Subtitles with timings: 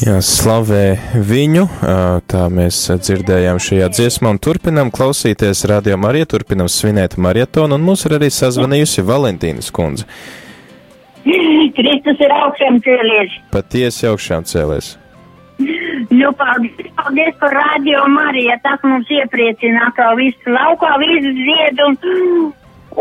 [0.00, 0.96] Jā, slavē
[1.28, 1.66] viņu,
[2.32, 8.06] tā mēs dzirdējām šajā dziesmā un turpinam klausīties radio Mariju, turpinam svinēt marietonu un mūs
[8.08, 10.06] ir arī sazvanījusi Valentīnas kundze.
[11.76, 13.34] Kristus ir augšām cēlies.
[13.52, 14.94] Patiesi augšām cēlies.
[15.60, 21.98] Nu, paldies, paldies par radio Mariju, tas mums iepriecina, ka visu laukā visu zied un,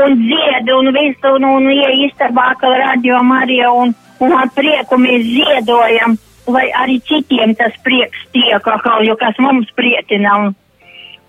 [0.00, 3.92] un zied un visu un, un ieistabā, ka radio Marija un,
[4.24, 6.16] un ar prieku mēs ziedojam
[6.46, 10.36] lai arī citiem tas prieks tiek atkal, jo kas mums priecina.
[10.42, 10.54] Un,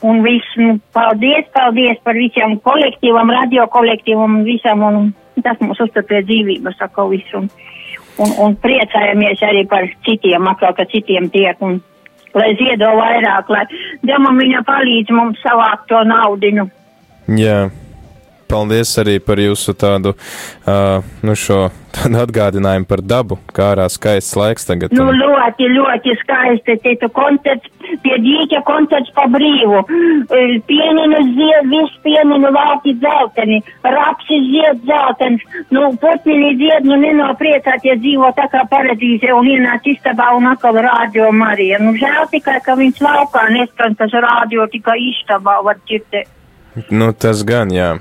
[0.05, 5.09] un viss, nu, paldies, paldies par visiem kolektīvam, radio kolektīvam un visam, un
[5.43, 7.41] tas mums uztur pie dzīvības atkal visu.
[7.41, 7.49] Un,
[8.21, 11.79] un, un priecājamies arī par citiem, atkal, ka citiem tiek, un
[12.37, 13.65] lai ziedo vairāk, lai
[14.05, 16.69] Diemam viņa palīdz mums savākt to naudiņu.
[17.33, 17.67] Jā.
[17.67, 17.86] Yeah.
[18.47, 20.13] Paldies arī par jūsu tādu,
[20.67, 24.93] uh, nu, šo tādu atgādinājumu par dabu, kā ārā skaists laiks tagad.
[24.95, 26.77] Nu, ļoti, ļoti skaisti.
[26.83, 27.67] Teitu koncerts,
[28.03, 29.83] pie dīķa koncerts pa brīvu.
[30.69, 35.45] Pieninu zied, viss pieninu vārti dzelteni, rapsi zied dzeltens.
[35.75, 41.31] Nu, putniņi zied, nu, nenopriecāties dzīvo tā kā paradīze un ienāc istabā un atkal rādio
[41.35, 41.81] Marija.
[41.83, 46.31] Nu, žēl tikai, ka viņš laukā neskan tas rādio tikai istabā var ķirtēt.
[46.93, 47.95] Nu, tas gan, jā.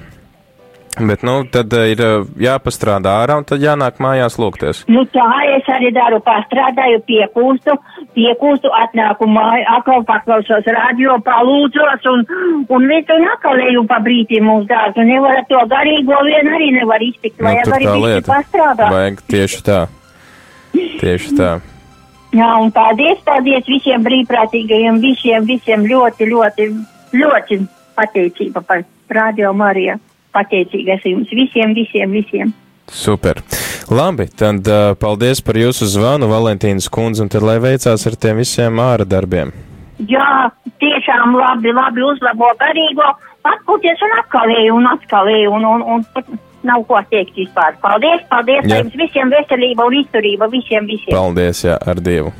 [0.96, 4.78] Bet, nu, tad uh, ir uh, jāpastrādā ārā un tad jānāk mājās lūgties.
[4.88, 7.74] Nu, tā es arī daru, pastrādāju, piekūstu,
[8.16, 12.24] piekūstu, atnāku māju, atkal paklausos radio, palūdzos un,
[12.72, 15.04] un visu nakalēju pa brītī mūsu dārzu.
[15.04, 18.32] Nevar to garīgo vien arī nevar iztikt, Nu, vajag tur arī lieta.
[18.32, 18.88] pastrādāt.
[18.96, 19.80] Vajag tieši tā.
[21.04, 21.52] Tieši tā.
[22.36, 26.66] Jā, un paldies, paldies visiem brīvprātīgajiem, visiem, visiem ļoti, ļoti,
[27.20, 27.60] ļoti
[27.96, 30.00] pateicība par radio Mariju.
[30.36, 32.54] Pateicīga esmu jums visiem, visiem, visiem.
[32.86, 33.40] Super.
[33.90, 38.38] Labi, tad uh, paldies par jūsu zvanu, Valentīnas kundze, un tad lai veicās ar tiem
[38.42, 39.50] visiem ārā darbiem.
[40.06, 40.50] Jā,
[40.82, 43.10] tiešām labi, labi uzlabo garīgo,
[43.48, 47.78] atpūties un atkalēju un atkalēju un, un, un, un nav ko teikt vispār.
[47.82, 48.82] Paldies, paldies, Jā.
[48.82, 51.14] jums visiem veselība un izturība, visiem, visiem.
[51.14, 52.34] Paldies, jā, ar Dievu.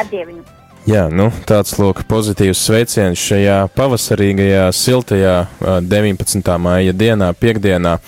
[0.00, 0.59] Atdieviņu.
[0.88, 6.54] Jā, nu, tāds lūk, pozitīvs sveiciens šajā pavasarīgajā, siltajā ā, 19.
[6.56, 7.98] māja dienā, piekdienā.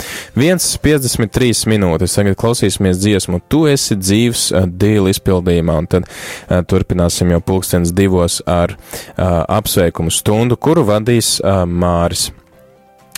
[0.41, 2.17] 1,53 minūtes.
[2.17, 4.49] Tagad klausīsimies dziesmu, tu esi dzīves
[4.81, 11.37] dīla izpildījumā, un tad a, turpināsim jau pulkstens divos ar a, apsveikumu stundu, kuru vadīs
[11.45, 12.31] a, Māris.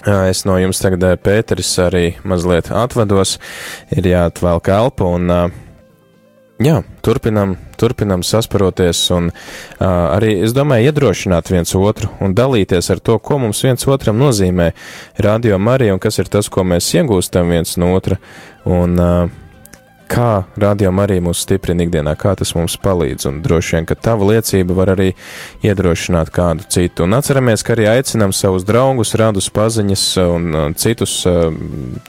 [0.05, 3.39] Es no jums tagad, Pēteris, arī mazliet atvados,
[3.95, 5.45] ir jāatvelk elpa un ā,
[6.65, 13.03] Jā, turpinam, turpinam sasparoties un uh, arī, es domāju, iedrošināt viens otru un dalīties ar
[13.05, 14.71] to, ko mums viens otram nozīmē.
[15.27, 18.17] Radio Marija un kas ir tas, ko mēs iegūstam viens no otra?
[18.65, 19.35] Un uh,
[20.15, 24.29] kā radio Marija mūs stiprina ikdienā, kā tas mums palīdz un droši vien, ka tava
[24.29, 25.09] liecība var arī
[25.67, 27.07] iedrošināt kādu citu.
[27.09, 31.49] Un atceramies, ka arī aicinam savus draugus, radus paziņas un uh, citus uh,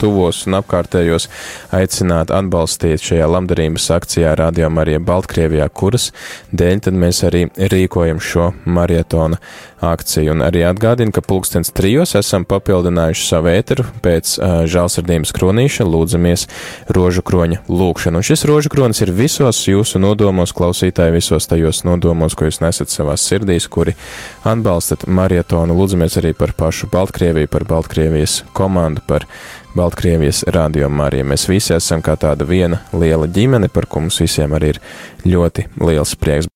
[0.01, 1.29] tuvos un apkārtējos
[1.75, 6.11] aicināt atbalstīt šajā labdarības akcijā Radio Marija Baltkrievijā, kuras
[6.53, 9.41] dēļ tad mēs arī rīkojam šo marietona
[9.85, 10.33] akciju.
[10.35, 16.47] Un arī atgādinu, ka pulkstens trijos esam papildinājuši savu ēteru pēc uh, žālsirdības kronīša, lūdzamies
[16.95, 17.63] rožu kroņa
[17.95, 18.17] lūkšanu.
[18.17, 22.89] Un šis rožu kronis ir visos jūsu nodomos, klausītāji, visos tajos nodomos, ko jūs nesat
[22.89, 23.95] savās sirdīs, kuri
[24.43, 25.73] atbalstat marietonu.
[25.73, 29.25] Lūdzamies arī par pašu Baltkrieviju, par Baltkrievijas komandu, par
[29.75, 31.25] Baltkrievijas radio Mariju.
[31.25, 34.81] Mēs visi esam kā tāda viena liela ģimene, par ko mums visiem arī ir
[35.25, 36.54] ļoti liels prieks.